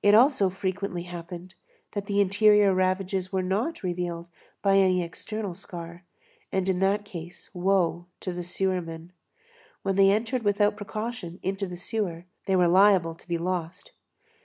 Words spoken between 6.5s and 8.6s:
and in that case, woe to the